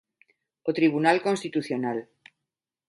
O 0.69 0.71
Tribunal 0.77 1.17
Constitucional. 1.27 1.97